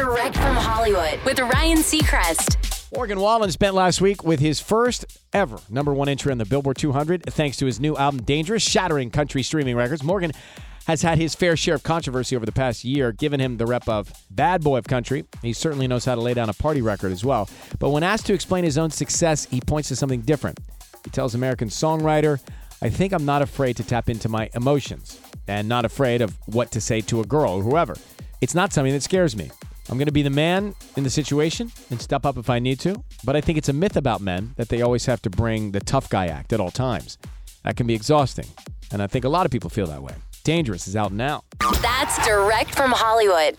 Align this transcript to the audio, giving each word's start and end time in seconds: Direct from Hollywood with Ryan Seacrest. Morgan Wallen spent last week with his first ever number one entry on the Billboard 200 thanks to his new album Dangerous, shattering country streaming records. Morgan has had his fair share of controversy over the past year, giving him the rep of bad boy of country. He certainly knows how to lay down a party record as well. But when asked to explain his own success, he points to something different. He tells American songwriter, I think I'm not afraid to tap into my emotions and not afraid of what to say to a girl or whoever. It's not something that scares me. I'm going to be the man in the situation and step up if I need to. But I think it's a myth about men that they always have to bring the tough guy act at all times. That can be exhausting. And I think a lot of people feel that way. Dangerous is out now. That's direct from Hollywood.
Direct 0.00 0.34
from 0.34 0.56
Hollywood 0.56 1.20
with 1.26 1.38
Ryan 1.38 1.76
Seacrest. 1.76 2.90
Morgan 2.96 3.20
Wallen 3.20 3.50
spent 3.50 3.74
last 3.74 4.00
week 4.00 4.24
with 4.24 4.40
his 4.40 4.58
first 4.58 5.04
ever 5.34 5.58
number 5.68 5.92
one 5.92 6.08
entry 6.08 6.32
on 6.32 6.38
the 6.38 6.46
Billboard 6.46 6.78
200 6.78 7.24
thanks 7.24 7.58
to 7.58 7.66
his 7.66 7.78
new 7.78 7.94
album 7.98 8.22
Dangerous, 8.22 8.62
shattering 8.62 9.10
country 9.10 9.42
streaming 9.42 9.76
records. 9.76 10.02
Morgan 10.02 10.32
has 10.86 11.02
had 11.02 11.18
his 11.18 11.34
fair 11.34 11.54
share 11.54 11.74
of 11.74 11.82
controversy 11.82 12.34
over 12.34 12.46
the 12.46 12.50
past 12.50 12.82
year, 12.82 13.12
giving 13.12 13.40
him 13.40 13.58
the 13.58 13.66
rep 13.66 13.86
of 13.90 14.10
bad 14.30 14.64
boy 14.64 14.78
of 14.78 14.86
country. 14.86 15.26
He 15.42 15.52
certainly 15.52 15.86
knows 15.86 16.06
how 16.06 16.14
to 16.14 16.22
lay 16.22 16.32
down 16.32 16.48
a 16.48 16.54
party 16.54 16.80
record 16.80 17.12
as 17.12 17.22
well. 17.22 17.50
But 17.78 17.90
when 17.90 18.02
asked 18.02 18.24
to 18.28 18.32
explain 18.32 18.64
his 18.64 18.78
own 18.78 18.88
success, 18.88 19.44
he 19.44 19.60
points 19.60 19.90
to 19.90 19.96
something 19.96 20.22
different. 20.22 20.60
He 21.04 21.10
tells 21.10 21.34
American 21.34 21.68
songwriter, 21.68 22.40
I 22.80 22.88
think 22.88 23.12
I'm 23.12 23.26
not 23.26 23.42
afraid 23.42 23.76
to 23.76 23.84
tap 23.84 24.08
into 24.08 24.30
my 24.30 24.48
emotions 24.54 25.20
and 25.46 25.68
not 25.68 25.84
afraid 25.84 26.22
of 26.22 26.38
what 26.46 26.70
to 26.70 26.80
say 26.80 27.02
to 27.02 27.20
a 27.20 27.26
girl 27.26 27.56
or 27.56 27.62
whoever. 27.62 27.96
It's 28.40 28.54
not 28.54 28.72
something 28.72 28.94
that 28.94 29.02
scares 29.02 29.36
me. 29.36 29.50
I'm 29.90 29.98
going 29.98 30.06
to 30.06 30.12
be 30.12 30.22
the 30.22 30.30
man 30.30 30.76
in 30.96 31.02
the 31.02 31.10
situation 31.10 31.72
and 31.90 32.00
step 32.00 32.24
up 32.24 32.36
if 32.36 32.48
I 32.48 32.60
need 32.60 32.78
to. 32.80 33.02
But 33.24 33.34
I 33.34 33.40
think 33.40 33.58
it's 33.58 33.68
a 33.68 33.72
myth 33.72 33.96
about 33.96 34.20
men 34.20 34.54
that 34.56 34.68
they 34.68 34.82
always 34.82 35.06
have 35.06 35.20
to 35.22 35.30
bring 35.30 35.72
the 35.72 35.80
tough 35.80 36.08
guy 36.08 36.28
act 36.28 36.52
at 36.52 36.60
all 36.60 36.70
times. 36.70 37.18
That 37.64 37.76
can 37.76 37.88
be 37.88 37.94
exhausting. 37.94 38.46
And 38.92 39.02
I 39.02 39.08
think 39.08 39.24
a 39.24 39.28
lot 39.28 39.46
of 39.46 39.52
people 39.52 39.68
feel 39.68 39.88
that 39.88 40.00
way. 40.00 40.14
Dangerous 40.44 40.86
is 40.86 40.94
out 40.94 41.12
now. 41.12 41.42
That's 41.82 42.24
direct 42.24 42.72
from 42.76 42.92
Hollywood. 42.92 43.56